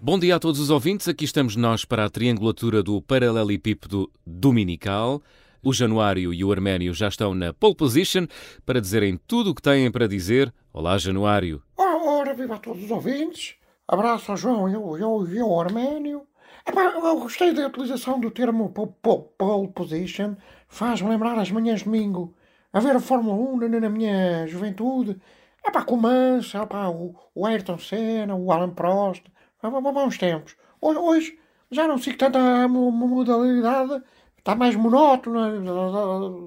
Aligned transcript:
Bom 0.00 0.18
dia 0.18 0.36
a 0.36 0.38
todos 0.38 0.60
os 0.60 0.68
ouvintes. 0.70 1.08
Aqui 1.08 1.24
estamos 1.24 1.56
nós 1.56 1.84
para 1.84 2.04
a 2.04 2.10
triangulatura 2.10 2.82
do 2.82 3.00
paralelepípedo 3.00 4.10
dominical. 4.26 5.22
O 5.62 5.72
Januário 5.72 6.34
e 6.34 6.44
o 6.44 6.50
Arménio 6.52 6.92
já 6.92 7.08
estão 7.08 7.34
na 7.34 7.52
pole 7.52 7.74
position 7.74 8.26
para 8.66 8.80
dizerem 8.80 9.18
tudo 9.26 9.50
o 9.50 9.54
que 9.54 9.62
têm 9.62 9.90
para 9.90 10.08
dizer. 10.08 10.52
Olá, 10.72 10.98
Januário. 10.98 11.62
Ora, 11.78 12.34
viva 12.34 12.56
a 12.56 12.58
todos 12.58 12.84
os 12.84 12.90
ouvintes. 12.90 13.54
Abraço 13.86 14.30
ao 14.32 14.36
João 14.36 14.68
e 14.68 14.74
ao, 15.02 15.26
e 15.28 15.38
ao, 15.40 15.60
Arménio. 15.60 16.22
Epá, 16.66 16.82
eu 16.82 17.20
gostei 17.20 17.52
da 17.52 17.66
utilização 17.68 18.20
do 18.20 18.30
termo 18.30 18.68
po- 18.70 18.86
po- 18.86 19.22
pole 19.38 19.68
position. 19.68 20.34
Faz-me 20.68 21.08
lembrar 21.08 21.38
as 21.38 21.50
manhãs 21.50 21.78
de 21.80 21.84
domingo 21.86 22.34
a 22.72 22.80
ver 22.80 22.96
a 22.96 23.00
Fórmula 23.00 23.34
1 23.34 23.56
na, 23.68 23.80
na 23.80 23.88
minha 23.90 24.46
juventude. 24.46 25.16
Epá, 25.64 25.82
com 25.84 25.94
o 25.94 26.00
Manso, 26.02 26.56
epá, 26.58 26.88
o, 26.88 27.14
o 27.34 27.46
Ayrton 27.46 27.78
Senna, 27.78 28.34
o 28.34 28.50
Alan 28.50 28.70
Prost. 28.70 29.24
Há 29.62 29.68
há 29.68 29.70
bons 29.80 30.18
tempos. 30.18 30.56
Hoje, 30.80 30.98
hoje 30.98 31.38
já 31.70 31.86
não 31.86 31.98
sigo 31.98 32.18
tanta 32.18 32.66
mo- 32.68 32.90
mo- 32.90 33.08
modalidade. 33.08 34.02
Está 34.38 34.56
mais 34.56 34.74
monótona, 34.74 35.52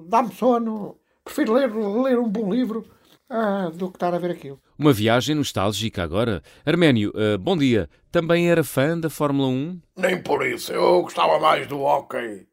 dá-me 0.08 0.32
sono. 0.34 0.96
Prefiro 1.24 1.54
ler, 1.54 1.74
ler 1.74 2.18
um 2.18 2.28
bom 2.28 2.52
livro 2.52 2.84
ah, 3.30 3.70
do 3.74 3.88
que 3.88 3.96
estar 3.96 4.12
a 4.14 4.18
ver 4.18 4.30
aquilo. 4.32 4.60
Uma 4.78 4.92
viagem 4.92 5.34
nostálgica 5.34 6.02
agora. 6.02 6.42
Arménio, 6.64 7.10
eh, 7.16 7.38
bom 7.38 7.56
dia. 7.56 7.88
Também 8.12 8.50
era 8.50 8.62
fã 8.62 8.98
da 9.00 9.08
Fórmula 9.08 9.48
1? 9.48 9.80
Nem 9.96 10.22
por 10.22 10.46
isso. 10.46 10.72
Eu 10.72 11.00
gostava 11.02 11.38
mais 11.38 11.66
do 11.66 11.80
hóquei 11.80 12.46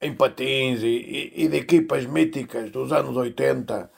em 0.00 0.14
patins 0.14 0.82
e, 0.82 1.32
e- 1.36 1.48
de 1.48 1.56
equipas 1.58 2.06
míticas 2.06 2.70
dos 2.70 2.92
anos 2.92 3.16
80, 3.16 3.90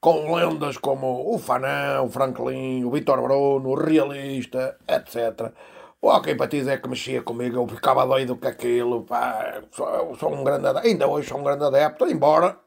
com 0.00 0.34
lendas 0.34 0.76
como 0.78 1.34
o 1.34 1.38
Fanan, 1.38 2.02
o 2.02 2.08
Franklin, 2.08 2.84
o 2.84 2.90
Vitor 2.90 3.20
Bruno, 3.22 3.70
o 3.70 3.74
Realista, 3.74 4.76
etc. 4.88 5.52
O 6.00 6.10
em 6.28 6.36
patins 6.36 6.66
é 6.66 6.76
que 6.76 6.88
mexia 6.88 7.22
comigo, 7.22 7.56
eu 7.56 7.66
ficava 7.66 8.06
doido 8.06 8.36
com 8.36 8.46
aquilo. 8.46 9.04
Pá, 9.04 9.62
sou, 9.72 10.14
sou 10.18 10.34
um 10.34 10.44
grande 10.44 10.66
adepto, 10.66 10.88
ainda 10.88 11.06
hoje 11.08 11.28
sou 11.28 11.38
um 11.38 11.42
grande 11.44 11.64
adepto, 11.64 12.06
embora 12.06 12.58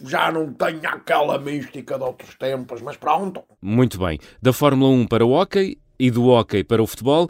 já 0.00 0.30
não 0.30 0.52
tenha 0.52 0.90
aquela 0.90 1.38
mística 1.38 1.96
de 1.98 2.04
outros 2.04 2.36
tempos, 2.36 2.80
mas 2.82 2.96
pronto. 2.96 3.42
Muito 3.60 3.98
bem. 3.98 4.18
Da 4.40 4.52
Fórmula 4.52 4.90
1 4.90 5.06
para 5.06 5.24
o 5.26 5.32
hóquei 5.32 5.78
e 5.98 6.10
do 6.10 6.28
hóquei 6.28 6.64
para 6.64 6.82
o 6.82 6.86
futebol, 6.86 7.28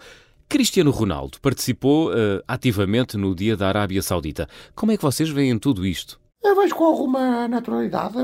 Cristiano 0.49 0.91
Ronaldo 0.91 1.41
participou 1.41 2.13
eh, 2.13 2.43
ativamente 2.47 3.17
no 3.17 3.35
Dia 3.35 3.57
da 3.57 3.69
Arábia 3.69 4.03
Saudita. 4.03 4.49
Como 4.75 4.93
é 4.93 4.97
que 4.97 5.03
vocês 5.03 5.29
veem 5.29 5.59
tudo 5.59 5.85
isto? 5.87 6.21
Eu 6.43 6.55
vejo 6.57 6.75
com 6.75 6.85
alguma 6.85 7.49
naturalidade 7.49 8.15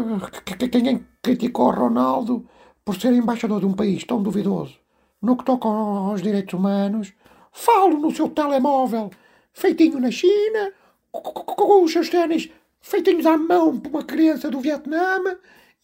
que, 0.44 0.54
que, 0.56 0.68
que 0.68 0.82
quem 0.82 1.06
criticou 1.22 1.70
Ronaldo 1.70 2.46
por 2.84 2.94
ser 2.96 3.12
embaixador 3.14 3.60
de 3.60 3.66
um 3.66 3.72
país 3.72 4.04
tão 4.04 4.22
duvidoso 4.22 4.78
no 5.20 5.36
que 5.36 5.44
toca 5.44 5.68
aos 5.68 6.22
direitos 6.22 6.54
humanos. 6.54 7.12
Falo 7.52 7.98
no 7.98 8.10
seu 8.14 8.28
telemóvel, 8.28 9.10
feitinho 9.52 9.98
na 9.98 10.10
China, 10.10 10.72
co- 11.10 11.20
co- 11.22 11.44
co- 11.44 11.54
com 11.66 11.82
os 11.84 11.92
seus 11.92 12.08
ténis 12.08 12.48
feitinhos 12.80 13.26
à 13.26 13.36
mão 13.36 13.78
por 13.80 13.91
uma 13.91 14.04
criança 14.04 14.50
do 14.50 14.60
Vietnã 14.60 15.18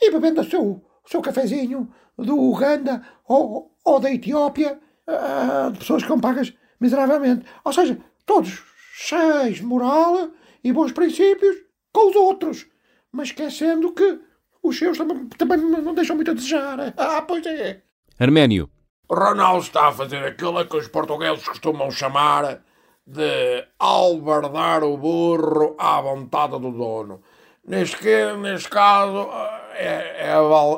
e 0.00 0.10
bebendo 0.10 0.42
o 0.42 0.44
seu, 0.44 0.82
seu 1.06 1.20
cafezinho 1.20 1.88
do 2.16 2.38
Uganda 2.38 3.02
ou, 3.28 3.74
ou 3.84 3.98
da 4.00 4.12
Etiópia, 4.12 4.78
ah, 5.06 5.70
de 5.72 5.78
pessoas 5.78 6.02
que 6.02 6.08
são 6.08 6.20
pagas 6.20 6.52
miseravelmente. 6.80 7.44
Ou 7.64 7.72
seja, 7.72 7.98
todos 8.24 8.62
cheios 8.94 9.56
de 9.56 9.64
moral 9.64 10.30
e 10.62 10.72
bons 10.72 10.92
princípios 10.92 11.56
com 11.92 12.10
os 12.10 12.16
outros, 12.16 12.66
mas 13.12 13.28
esquecendo 13.28 13.92
que 13.92 14.20
os 14.62 14.78
seus 14.78 14.98
também, 14.98 15.26
também 15.28 15.58
não 15.58 15.94
deixam 15.94 16.16
muito 16.16 16.30
a 16.30 16.34
desejar. 16.34 16.94
Ah, 16.96 17.22
pois 17.22 17.44
é. 17.46 17.82
Arménio, 18.18 18.68
Ronaldo 19.10 19.62
está 19.62 19.88
a 19.88 19.92
fazer 19.92 20.24
aquilo 20.24 20.64
que 20.66 20.76
os 20.76 20.88
portugueses 20.88 21.46
costumam 21.46 21.90
chamar 21.90 22.62
de 23.06 23.64
albardar 23.78 24.82
o 24.82 24.96
burro 24.96 25.76
à 25.78 26.00
vontade 26.00 26.58
do 26.58 26.72
dono. 26.72 27.22
Neste, 27.64 28.04
neste 28.38 28.68
caso, 28.68 29.28
é, 29.76 30.28
é 30.28 30.32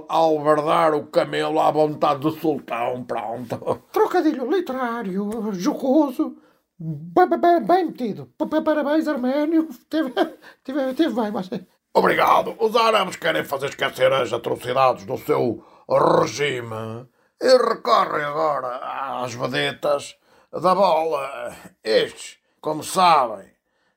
albardar 0.09 0.95
o 0.95 1.07
camelo 1.07 1.61
à 1.61 1.71
vontade 1.71 2.21
do 2.21 2.31
sultão, 2.31 3.05
pronto. 3.05 3.83
Trocadilho 3.93 4.51
literário, 4.51 5.31
jocoso, 5.53 6.37
bem, 6.79 7.29
bem, 7.29 7.61
bem 7.63 7.85
metido. 7.87 8.31
Pa- 8.37 8.47
pa- 8.47 8.63
Parabéns, 8.63 9.07
Arménio. 9.09 9.69
Teve, 9.89 10.11
teve, 10.65 10.95
teve 10.95 11.15
bem, 11.15 11.31
você. 11.31 11.67
Obrigado. 11.95 12.55
Os 12.61 12.77
árabes 12.77 13.17
querem 13.17 13.45
fazer 13.45 13.71
esquecer 13.71 14.13
as 14.13 14.33
atrocidades 14.33 15.05
do 15.05 15.17
seu 15.19 15.63
regime 15.89 17.07
e 17.41 17.57
recorrem 17.57 18.25
agora 18.25 18.77
às 19.23 19.33
vedetas 19.35 20.17
da 20.53 20.75
bola. 20.75 21.55
Estes, 21.83 22.39
como 22.61 22.85
sabem, 22.85 23.47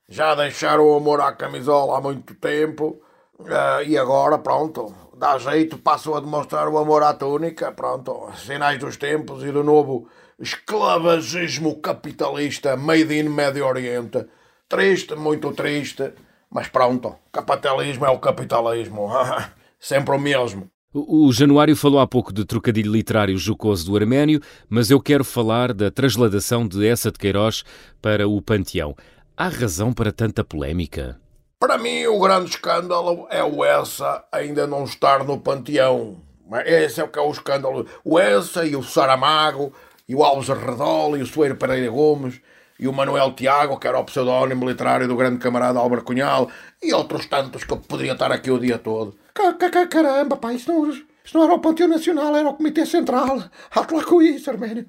já 0.08 0.34
deixaram 0.34 0.84
o 0.86 0.96
amor 0.96 1.20
à 1.20 1.32
camisola 1.32 1.98
há 1.98 2.00
muito 2.00 2.34
tempo 2.34 3.00
eh, 3.46 3.84
e 3.88 3.98
agora, 3.98 4.38
pronto, 4.38 4.94
dá 5.16 5.38
jeito, 5.38 5.78
passam 5.78 6.14
a 6.14 6.20
demonstrar 6.20 6.68
o 6.68 6.78
amor 6.78 7.02
à 7.02 7.14
túnica. 7.14 7.72
Pronto, 7.72 8.30
sinais 8.36 8.78
dos 8.78 8.96
tempos 8.96 9.44
e 9.44 9.52
do 9.52 9.62
novo 9.62 10.08
esclavagismo 10.38 11.80
capitalista 11.80 12.76
made 12.76 13.14
in 13.14 13.28
Médio 13.28 13.66
Oriente. 13.66 14.26
Triste, 14.68 15.14
muito 15.14 15.52
triste, 15.52 16.12
mas 16.50 16.68
pronto, 16.68 17.16
capitalismo 17.30 18.04
é 18.06 18.10
o 18.10 18.18
capitalismo. 18.18 19.08
Sempre 19.78 20.14
o 20.14 20.18
mesmo. 20.18 20.70
o 20.92 21.26
o 21.26 21.32
Januário 21.32 21.76
falou 21.76 22.00
há 22.00 22.06
pouco 22.06 22.32
de 22.32 22.44
trocadilho 22.44 22.92
literário 22.92 23.38
jocoso 23.38 23.86
do 23.86 23.96
Arménio, 23.96 24.40
mas 24.68 24.90
eu 24.90 25.00
quero 25.00 25.24
falar 25.24 25.72
da 25.72 25.90
transladação 25.90 26.66
de 26.66 26.86
Essa 26.86 27.10
de 27.10 27.18
Queiroz 27.18 27.64
para 28.00 28.28
o 28.28 28.42
Panteão. 28.42 28.96
Há 29.36 29.48
razão 29.48 29.92
para 29.92 30.12
tanta 30.12 30.44
polémica? 30.44 31.21
Para 31.62 31.78
mim, 31.78 32.04
o 32.08 32.18
grande 32.18 32.50
escândalo 32.50 33.28
é 33.30 33.40
o 33.44 33.64
Essa 33.64 34.24
ainda 34.32 34.66
não 34.66 34.82
estar 34.82 35.22
no 35.22 35.38
panteão. 35.38 36.16
Mas 36.50 36.66
Esse 36.66 37.00
é 37.00 37.04
o 37.04 37.08
que 37.08 37.20
é 37.20 37.22
o 37.22 37.30
escândalo. 37.30 37.86
O 38.04 38.18
Essa 38.18 38.66
e 38.66 38.74
o 38.74 38.82
Saramago, 38.82 39.72
e 40.08 40.12
o 40.16 40.24
Alves 40.24 40.48
Redol, 40.48 41.16
e 41.16 41.22
o 41.22 41.26
Soeiro 41.26 41.54
Pereira 41.54 41.88
Gomes, 41.88 42.40
e 42.80 42.88
o 42.88 42.92
Manuel 42.92 43.30
Tiago, 43.34 43.78
que 43.78 43.86
era 43.86 43.96
o 43.96 44.02
pseudónimo 44.04 44.68
literário 44.68 45.06
do 45.06 45.14
grande 45.14 45.38
camarada 45.38 45.78
Álvaro 45.78 46.02
Cunhal, 46.02 46.50
e 46.82 46.92
outros 46.92 47.26
tantos 47.26 47.62
que 47.62 47.72
eu 47.72 47.76
poderia 47.76 48.14
estar 48.14 48.32
aqui 48.32 48.50
o 48.50 48.58
dia 48.58 48.76
todo. 48.76 49.16
Ca- 49.32 49.52
ca- 49.52 49.70
ca- 49.70 49.86
Caramba, 49.86 50.36
pá, 50.36 50.52
isso 50.52 50.68
não, 50.68 50.90
isso 50.90 51.04
não 51.32 51.44
era 51.44 51.54
o 51.54 51.60
Panteão 51.60 51.86
Nacional, 51.88 52.34
era 52.34 52.48
o 52.48 52.54
Comitê 52.54 52.84
Central. 52.84 53.40
Alto 53.70 53.96
lá 53.96 54.02
com 54.02 54.20
isso, 54.20 54.50
Arménio. 54.50 54.84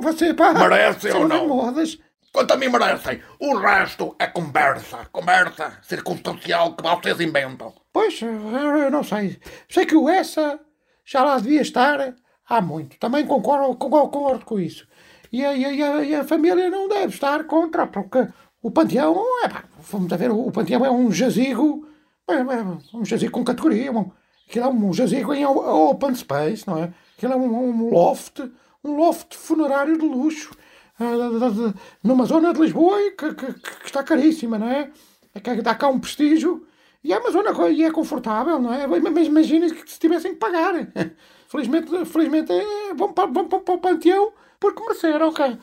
Você, 0.00 0.32
pá. 0.32 0.54
Merece 0.54 1.12
ou 1.12 1.28
não? 1.28 1.46
modas. 1.46 1.98
Quanto 2.34 2.52
a 2.52 2.56
mim 2.56 2.68
merecem, 2.68 3.20
o 3.38 3.56
resto 3.56 4.16
é 4.18 4.26
conversa. 4.26 5.06
Conversa 5.12 5.78
circunstancial 5.82 6.74
que 6.74 6.82
vocês 6.82 7.20
inventam. 7.20 7.72
Pois, 7.92 8.20
eu 8.20 8.90
não 8.90 9.04
sei. 9.04 9.38
Sei 9.68 9.86
que 9.86 9.94
o 9.94 10.08
essa 10.08 10.58
já 11.04 11.22
lá 11.22 11.38
devia 11.38 11.62
estar 11.62 12.12
há 12.48 12.60
muito. 12.60 12.98
Também 12.98 13.24
concordo, 13.24 13.76
concordo, 13.76 14.44
com 14.44 14.58
isso. 14.58 14.84
E 15.30 15.44
a, 15.44 15.54
e, 15.54 15.80
a, 15.80 16.02
e 16.04 16.12
a- 16.16 16.24
família 16.24 16.68
não 16.70 16.88
deve 16.88 17.14
estar 17.14 17.44
contra, 17.44 17.86
porque 17.86 18.26
o 18.60 18.68
Panteão, 18.68 19.14
é 19.44 19.48
pá, 19.48 19.62
vamos 19.92 20.12
a 20.12 20.16
ver, 20.16 20.32
o 20.32 20.50
Panteão 20.50 20.84
é 20.84 20.90
um 20.90 21.12
jazigo, 21.12 21.86
é, 22.28 22.34
é 22.34 22.96
um 22.96 23.04
jazigo 23.04 23.30
com 23.30 23.44
categoria. 23.44 23.92
Um, 23.92 24.10
aquilo 24.48 24.64
é 24.64 24.68
um 24.68 24.92
jazigo 24.92 25.32
em 25.32 25.46
open 25.46 26.12
space, 26.16 26.66
não 26.66 26.78
é? 26.82 26.92
Aquilo 27.16 27.32
é 27.32 27.36
um, 27.36 27.68
um 27.68 27.90
loft, 27.90 28.40
um 28.82 28.96
loft 28.96 29.36
funerário 29.36 29.96
de 29.96 30.04
luxo. 30.04 30.50
Ah, 30.98 31.74
numa 32.02 32.24
zona 32.26 32.52
de 32.52 32.60
Lisboa 32.60 32.98
que, 33.18 33.34
que- 33.34 33.52
que 33.54 33.86
está 33.86 34.02
caríssima, 34.02 34.58
não 34.58 34.68
é? 34.68 34.90
É 35.34 35.40
que 35.40 35.62
dá 35.62 35.74
cá 35.74 35.88
um 35.88 35.98
prestígio 36.00 36.66
e 37.02 37.12
é 37.12 37.18
uma 37.18 37.30
zona 37.30 37.68
e 37.70 37.82
é 37.84 37.90
confortável, 37.90 38.58
não 38.60 38.72
é? 38.72 38.86
Mas 38.86 39.26
imagina 39.26 39.68
que 39.72 39.90
se 39.90 39.98
tivessem 39.98 40.32
que 40.32 40.38
pagar. 40.38 40.74
Felizmente, 41.48 42.04
felizmente 42.06 42.52
é, 42.52 42.94
vão, 42.94 43.12
para, 43.12 43.28
para, 43.28 43.74
o 43.74 43.78
panteão 43.78 44.32
porque 44.58 44.80
mereceram. 44.82 45.32
Quem, 45.32 45.58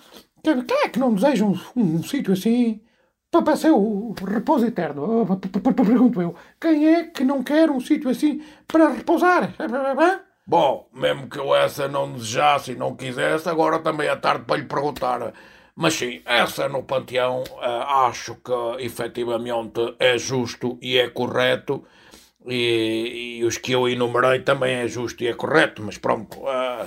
quem, 0.63 0.77
é 0.83 0.89
que 0.89 0.99
não 0.99 1.13
deseja 1.13 1.45
um, 1.45 1.55
um 1.75 2.03
sítio 2.03 2.33
assim 2.33 2.81
para, 3.31 3.41
para 3.41 3.55
ser 3.57 3.71
o 3.71 4.13
repouso 4.13 4.65
eterno? 4.65 5.27
Ah, 5.29 5.73
Pergunto 5.73 6.21
eu. 6.21 6.35
Quem 6.59 6.87
é 6.87 7.03
que 7.05 7.23
não 7.23 7.43
quer 7.43 7.69
um 7.71 7.79
sítio 7.79 8.09
assim 8.09 8.41
para 8.67 8.89
repousar? 8.89 9.53
Bom, 10.51 10.89
mesmo 10.93 11.29
que 11.29 11.39
eu 11.39 11.55
essa 11.55 11.87
não 11.87 12.11
desejasse 12.11 12.73
e 12.73 12.75
não 12.75 12.93
quisesse, 12.93 13.47
agora 13.47 13.79
também 13.79 14.09
é 14.09 14.15
tarde 14.17 14.43
para 14.43 14.57
lhe 14.57 14.65
perguntar. 14.65 15.31
Mas 15.73 15.93
sim, 15.93 16.21
essa 16.25 16.67
no 16.67 16.83
Panteão 16.83 17.41
ah, 17.61 18.07
acho 18.07 18.35
que 18.35 18.83
efetivamente 18.83 19.95
é 19.97 20.17
justo 20.17 20.77
e 20.81 20.97
é 20.97 21.07
correto. 21.09 21.85
E, 22.45 23.37
e 23.39 23.45
os 23.45 23.57
que 23.57 23.71
eu 23.71 23.87
enumerei 23.87 24.41
também 24.41 24.75
é 24.75 24.89
justo 24.89 25.23
e 25.23 25.27
é 25.29 25.33
correto, 25.33 25.81
mas 25.83 25.97
pronto, 25.97 26.45
ah, 26.45 26.85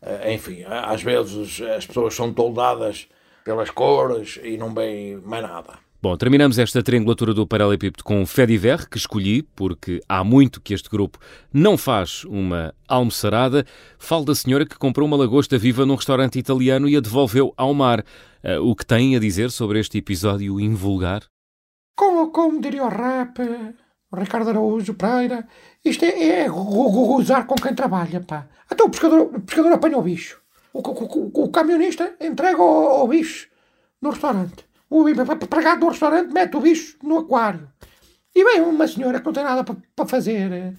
ah, 0.00 0.32
enfim, 0.32 0.64
ah, 0.66 0.90
às 0.90 1.02
vezes 1.02 1.60
as 1.60 1.84
pessoas 1.86 2.14
são 2.14 2.32
toldadas 2.32 3.06
pelas 3.44 3.68
cores 3.68 4.40
e 4.42 4.56
não 4.56 4.72
veem 4.72 5.16
mais 5.16 5.42
nada. 5.42 5.74
Bom, 6.04 6.18
terminamos 6.18 6.58
esta 6.58 6.82
triangulatura 6.82 7.32
do 7.32 7.46
Paralelepípedo 7.46 8.04
com 8.04 8.26
Fediver, 8.26 8.90
que 8.90 8.98
escolhi, 8.98 9.42
porque 9.42 10.02
há 10.06 10.22
muito 10.22 10.60
que 10.60 10.74
este 10.74 10.90
grupo 10.90 11.18
não 11.50 11.78
faz 11.78 12.24
uma 12.24 12.74
almoçarada. 12.86 13.64
Falo 13.98 14.22
da 14.26 14.34
senhora 14.34 14.66
que 14.66 14.76
comprou 14.76 15.08
uma 15.08 15.16
lagosta 15.16 15.56
viva 15.56 15.86
num 15.86 15.94
restaurante 15.94 16.38
italiano 16.38 16.86
e 16.90 16.94
a 16.94 17.00
devolveu 17.00 17.54
ao 17.56 17.72
mar. 17.72 18.00
Uh, 18.44 18.60
o 18.70 18.76
que 18.76 18.84
tem 18.84 19.16
a 19.16 19.18
dizer 19.18 19.50
sobre 19.50 19.80
este 19.80 19.96
episódio 19.96 20.60
invulgar? 20.60 21.22
Como, 21.96 22.30
como 22.30 22.60
diria 22.60 22.84
o 22.84 22.88
rap, 22.90 23.40
o 24.12 24.16
Ricardo 24.16 24.50
Araújo 24.50 24.92
Pereira, 24.92 25.48
isto 25.82 26.04
é, 26.04 26.42
é 26.42 26.48
gozar 26.50 27.46
com 27.46 27.54
quem 27.54 27.74
trabalha, 27.74 28.20
pá. 28.20 28.46
Até 28.68 28.84
o 28.84 28.90
pescador, 28.90 29.20
o 29.34 29.40
pescador 29.40 29.72
apanha 29.72 29.96
o 29.96 30.02
bicho. 30.02 30.38
O, 30.70 30.80
o, 30.80 31.30
o, 31.40 31.44
o 31.44 31.48
camionista 31.48 32.14
entrega 32.20 32.60
o, 32.60 33.04
o 33.04 33.08
bicho 33.08 33.48
no 34.02 34.10
restaurante 34.10 34.66
o 34.94 35.08
empregado 35.08 35.80
do 35.80 35.88
restaurante 35.88 36.32
mete 36.32 36.56
o 36.56 36.60
bicho 36.60 36.96
no 37.02 37.18
aquário. 37.18 37.68
E 38.34 38.44
vem 38.44 38.60
uma 38.60 38.86
senhora 38.86 39.18
que 39.18 39.26
não 39.26 39.32
tem 39.32 39.42
nada 39.42 39.64
para 39.64 40.06
fazer, 40.06 40.76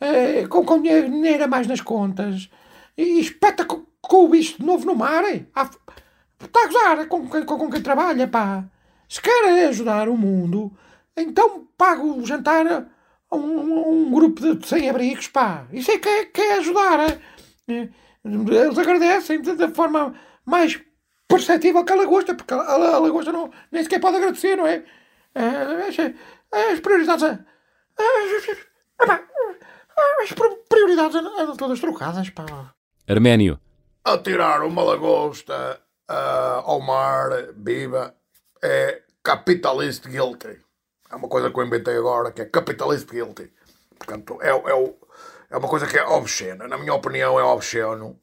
uh, 0.00 0.48
com, 0.48 0.64
com 0.64 0.80
dinheiro 0.80 1.44
a 1.44 1.48
mais 1.48 1.66
nas 1.66 1.80
contas, 1.80 2.48
e 2.96 3.18
espeta 3.18 3.64
com, 3.64 3.84
com, 4.00 4.24
o 4.24 4.28
bicho 4.28 4.58
de 4.58 4.64
novo 4.64 4.86
no 4.86 4.94
mar. 4.94 5.24
Ah, 5.54 5.70
está 6.40 6.60
a 6.60 6.66
gozar 6.66 7.08
com, 7.08 7.28
com, 7.28 7.44
com 7.44 7.70
quem 7.70 7.82
trabalha, 7.82 8.28
pá. 8.28 8.64
Se 9.08 9.20
quer 9.20 9.68
ajudar 9.68 10.08
o 10.08 10.16
mundo, 10.16 10.72
então 11.16 11.66
paga 11.76 12.02
o 12.02 12.24
jantar 12.24 12.66
a 13.30 13.36
um, 13.36 14.04
um 14.06 14.10
grupo 14.10 14.40
de 14.40 14.66
sem-abrigos, 14.66 15.28
pá. 15.28 15.66
Isso 15.72 15.90
é 15.90 15.98
que 15.98 16.08
é, 16.08 16.24
que 16.26 16.40
é 16.40 16.58
ajudar. 16.58 17.18
Eh, 17.68 17.88
eles 18.24 18.78
agradecem 18.78 19.40
da 19.40 19.68
forma 19.68 20.14
mais 20.44 20.80
perceptível 21.28 21.84
que 21.84 21.92
a 21.92 21.96
lagosta, 21.96 22.34
porque 22.34 22.54
a, 22.54 22.56
a, 22.56 22.72
a 22.72 22.98
lagosta 22.98 23.30
não, 23.30 23.50
nem 23.70 23.82
sequer 23.82 24.00
pode 24.00 24.16
agradecer, 24.16 24.56
não 24.56 24.66
é? 24.66 24.82
As, 25.34 25.96
as 26.72 26.80
prioridades. 26.80 27.22
As, 27.22 27.38
as 30.20 30.32
prioridades 30.68 31.16
andam 31.16 31.56
todas 31.56 31.80
trocadas, 31.80 32.30
pá. 32.30 32.74
Arménio. 33.06 33.60
Atirar 34.04 34.62
uma 34.62 34.82
lagosta 34.82 35.80
uh, 36.10 36.62
ao 36.64 36.80
mar 36.80 37.30
viva 37.54 38.14
é 38.62 39.02
capitalist 39.22 40.06
guilty. 40.08 40.58
É 41.10 41.16
uma 41.16 41.28
coisa 41.28 41.50
que 41.50 41.58
eu 41.58 41.64
inventei 41.64 41.96
agora, 41.96 42.32
que 42.32 42.42
é 42.42 42.46
capitalist 42.46 43.08
guilty. 43.10 43.52
Portanto, 43.98 44.38
é, 44.40 44.50
é, 44.50 44.94
é 45.50 45.56
uma 45.56 45.68
coisa 45.68 45.86
que 45.86 45.98
é 45.98 46.06
obscena. 46.06 46.68
Na 46.68 46.78
minha 46.78 46.94
opinião, 46.94 47.38
é 47.38 47.42
obsceno 47.42 48.18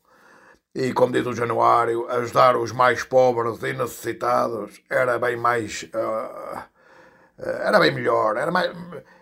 e, 0.75 0.91
como 0.91 1.13
diz 1.13 1.25
o 1.25 1.33
Januário, 1.33 2.05
ajudar 2.09 2.57
os 2.57 2.73
mais 2.73 3.01
pobres 3.01 3.63
e 3.63 3.71
necessitados 3.71 4.81
era 4.89 5.17
bem 5.17 5.37
mais. 5.37 5.83
Uh, 5.83 6.59
era 7.37 7.79
bem 7.79 7.91
melhor, 7.91 8.35
era 8.35 8.51
mais, 8.51 8.71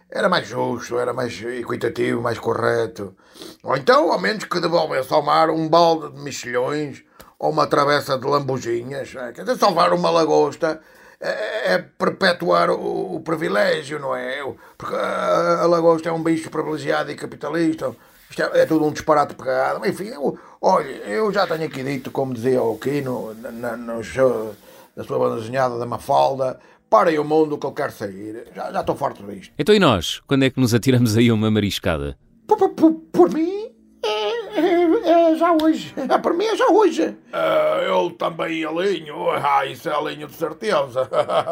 era 0.10 0.28
mais 0.28 0.48
justo, 0.48 0.98
era 0.98 1.14
mais 1.14 1.40
equitativo, 1.44 2.22
mais 2.22 2.40
correto. 2.40 3.16
Ou 3.62 3.78
então, 3.78 4.12
ao 4.12 4.20
menos 4.20 4.46
que 4.46 4.60
devolvesse 4.60 5.14
ao 5.14 5.22
mar 5.22 5.52
um 5.52 5.70
balde 5.70 6.16
de 6.16 6.22
mexilhões 6.22 7.04
ou 7.38 7.52
uma 7.52 7.68
travessa 7.68 8.18
de 8.18 8.26
lambujinhas. 8.26 9.16
É? 9.16 9.32
Quer 9.32 9.44
dizer, 9.44 9.58
salvar 9.58 9.94
uma 9.94 10.10
lagosta 10.10 10.82
é, 11.20 11.74
é 11.74 11.78
perpetuar 11.78 12.72
o, 12.72 13.16
o, 13.16 13.20
privilégio, 13.22 14.00
não 14.00 14.16
é? 14.16 14.44
Porque 14.76 14.96
a, 14.96 15.62
a 15.62 15.66
lagosta 15.68 16.10
é 16.10 16.12
um 16.12 16.24
bicho 16.24 16.50
privilegiado 16.50 17.12
e 17.12 17.16
capitalista 17.16 17.96
isto 18.34 18.42
é, 18.42 18.62
é 18.62 18.66
tudo 18.66 18.86
um 18.86 18.92
disparate 18.92 19.36
pegado. 19.36 19.86
Enfim, 19.88 20.06
eu, 20.06 20.38
olha, 20.60 20.88
eu 20.88 21.32
já 21.32 21.46
tenho 21.46 21.66
aqui 21.66 21.84
dito, 21.84 22.10
como 22.10 22.34
dizia 22.34 22.62
o 22.64 22.78
Kino, 22.80 23.36
na, 23.36 23.78
no 23.78 24.04
show, 24.04 24.56
na 24.96 25.04
sua 25.04 25.20
banda 25.20 25.40
desenhada 25.40 25.78
da 25.78 25.86
Mafalda, 25.86 26.60
para 26.90 27.12
aí 27.12 27.20
o 27.20 27.24
mundo 27.24 27.60
que 27.60 27.66
eu 27.66 27.72
quero 27.72 27.92
sair. 27.92 28.48
Já, 28.56 28.72
já 28.72 28.80
estou 28.82 28.96
farto 28.96 29.24
disto. 29.24 29.54
Então 29.58 29.74
e 29.74 29.80
nós? 29.80 30.20
Quando 30.26 30.44
é 30.44 30.50
que 30.50 30.60
nos 30.60 30.74
atiramos 30.74 31.16
aí 31.16 31.32
uma 31.32 31.52
mariscada? 31.52 32.18
Por, 32.48 32.70
por, 32.70 32.92
por 33.12 33.32
mim, 33.32 33.72
é, 34.04 34.60
é, 34.60 35.32
é, 35.32 35.36
já 35.36 35.52
hoje. 35.54 35.94
É, 35.96 36.18
por 36.18 36.34
mim 36.34 36.46
é 36.46 36.56
já 36.56 36.68
hoje. 36.70 37.04
Uh, 37.04 37.82
eu 37.86 38.12
também 38.12 38.66
alinho. 38.66 39.30
Ah, 39.30 39.64
isso 39.68 39.88
é 39.88 39.94
alinho 39.94 40.28
de 40.28 40.34
certeza. 40.34 41.08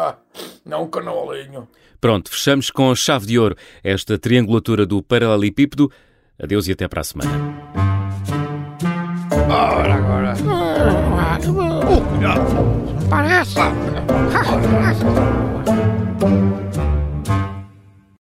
não 0.65 0.87
que 0.87 0.99
não 0.99 1.29
alinho. 1.29 1.67
Pronto, 1.99 2.31
fechamos 2.31 2.71
com 2.71 2.95
chave 2.95 3.27
de 3.27 3.37
ouro 3.37 3.55
esta 3.83 4.17
triangulatura 4.17 4.87
do 4.87 5.03
paralelepípedo 5.03 5.91
Adeus 6.41 6.67
e 6.67 6.71
até 6.71 6.87
para 6.87 7.01
a 7.01 7.03
semana. 7.03 7.31
Ora 9.49 9.93
agora. 9.93 10.33
Oh, 10.43 12.01
cuidado. 12.01 13.07
Parece. 13.09 13.59